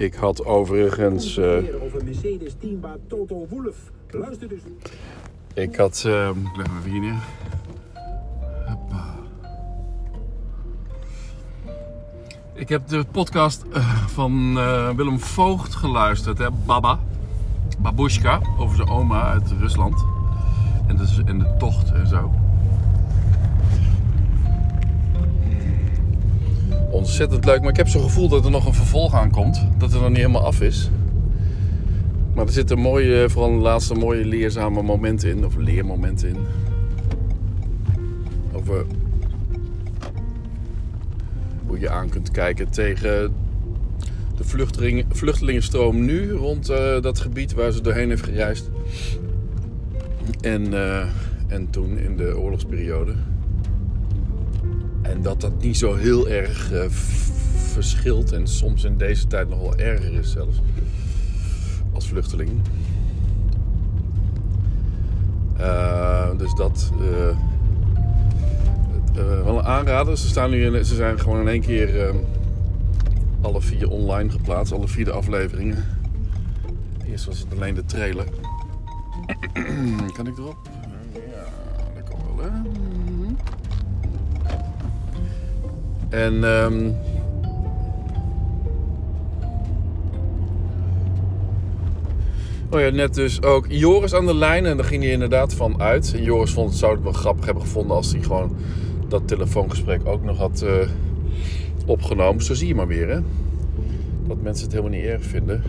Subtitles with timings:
[0.00, 1.36] Ik had overigens.
[1.36, 2.54] eh, over Mercedes
[3.08, 3.76] Toto Wolff.
[4.10, 4.60] Luister dus.
[5.54, 5.98] ik had.
[5.98, 7.22] ik leg hem even hier neer.
[8.66, 9.14] Hoppa.
[12.54, 16.50] Ik heb de podcast eh, van eh, Willem Voogd geluisterd, hè?
[16.50, 16.98] Baba.
[17.78, 20.04] Babushka, over zijn oma uit Rusland.
[20.86, 22.30] En de, en de tocht en zo.
[27.10, 29.66] Ontzettend leuk, maar ik heb zo'n gevoel dat er nog een vervolg aankomt.
[29.78, 30.90] Dat het nog niet helemaal af is.
[32.34, 36.36] Maar er zitten mooie, vooral de laatste mooie leerzame momenten in, of leermomenten in.
[38.52, 38.86] Over
[41.66, 43.34] hoe je aan kunt kijken tegen
[44.36, 48.70] de vluchteling, vluchtelingenstroom nu rond eh, dat gebied waar ze doorheen heeft gereisd.
[50.40, 51.06] En, eh,
[51.48, 53.14] en toen in de oorlogsperiode.
[55.02, 56.84] En dat dat niet zo heel erg eh,
[57.72, 60.60] verschilt en soms in deze tijd nog wel erger is zelfs.
[61.92, 62.50] Als vluchteling.
[65.56, 66.90] Eh, dus dat.
[69.14, 70.18] eh, wel een aanrader.
[70.18, 72.14] Ze, staan nu ze zijn gewoon in één keer eh,
[73.40, 75.84] alle vier online geplaatst, alle vier de afleveringen.
[77.06, 78.26] Eerst was het alleen de trailer.
[80.16, 80.56] kan ik erop?
[86.10, 86.90] En ehm,
[92.72, 95.80] Oh ja, net dus ook Joris aan de lijn en daar ging hij inderdaad van
[95.80, 96.14] uit.
[96.14, 98.56] En Joris vond het, zou het wel grappig hebben gevonden als hij gewoon
[99.08, 100.88] dat telefoongesprek ook nog had eh,
[101.86, 102.42] opgenomen.
[102.42, 103.20] Zo zie je maar weer, hè.
[104.26, 105.62] Dat mensen het helemaal niet erg vinden.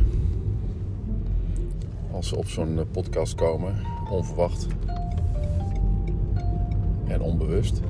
[2.11, 3.75] Als ze op zo'n eh, podcast komen,
[4.11, 4.67] onverwacht.
[7.07, 7.81] En onbewust.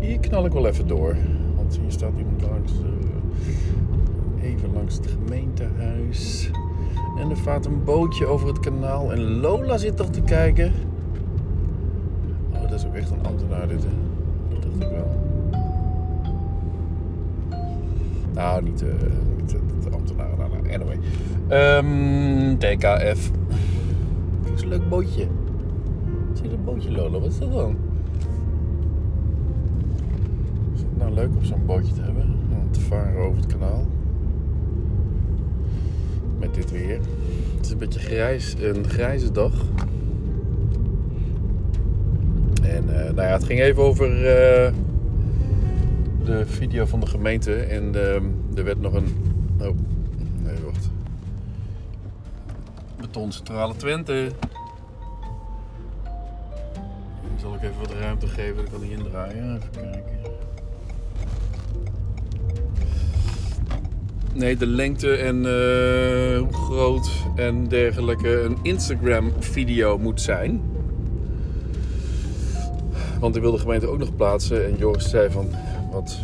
[0.00, 1.16] Hier knal ik wel even door.
[1.76, 2.72] Hier staat iemand langs.
[4.38, 6.50] eh, even langs het gemeentehuis.
[7.18, 9.12] En er vaart een bootje over het kanaal.
[9.12, 10.72] En Lola zit toch te kijken.
[12.52, 13.88] Oh, dat is ook echt een ambtenaar dit, hè?
[14.48, 15.16] Dat dacht ik wel.
[18.34, 18.88] Nou, niet, eh
[19.36, 20.28] niet de, ambtenaar.
[20.38, 20.98] Nou, nou, anyway.
[21.48, 23.30] Ehm, TKF.
[24.42, 25.26] Dat is een leuk bootje.
[26.32, 27.18] Zie je dat bootje, Lola?
[27.18, 27.76] Wat is dat dan?
[30.74, 32.22] Is het nou leuk om zo'n bootje te hebben?
[32.50, 33.86] Om te varen over het kanaal?
[36.38, 37.00] Met dit weer.
[37.56, 39.52] Het is een beetje grijs, een grijze dag.
[42.62, 44.72] En eh, nou ja, het ging even over eh,
[46.24, 47.54] de video van de gemeente.
[47.54, 48.24] En ehm,
[48.54, 49.16] er werd nog een.
[49.60, 49.76] Oh,
[50.42, 50.90] nee, wacht.
[53.00, 54.30] Betoncentrale Twente.
[57.40, 58.56] Zal ik even wat ruimte geven?
[58.56, 59.56] Dan kan die indraaien.
[59.56, 60.18] Even kijken.
[64.38, 70.60] Nee, de lengte en eh, groot en dergelijke een Instagram-video moet zijn.
[73.20, 74.66] Want die wilde de gemeente ook nog plaatsen.
[74.66, 75.48] En Joris zei van
[75.90, 76.18] wat.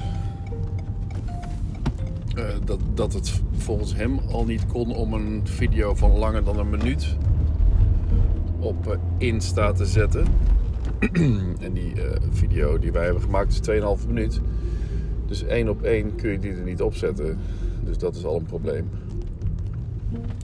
[2.34, 6.58] eh, dat, dat het volgens hem al niet kon om een video van langer dan
[6.58, 7.16] een minuut
[8.58, 10.26] op eh, Insta te zetten.
[11.66, 11.92] en die
[12.30, 14.40] video die wij hebben gemaakt is 2,5 minuut.
[15.26, 17.38] Dus één op één kun je die er niet op zetten.
[17.84, 18.90] Dus dat is al een probleem.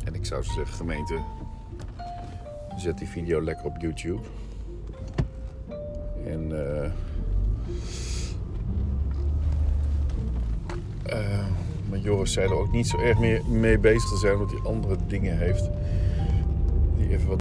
[0.04, 1.18] En ik zou zeggen, gemeente,
[2.76, 4.22] zet die video lekker op YouTube.
[6.26, 6.90] En eh,
[11.90, 14.60] maar Joris zei er ook niet zo erg meer mee bezig te zijn, omdat hij
[14.60, 15.70] andere dingen heeft
[16.96, 17.39] die even wat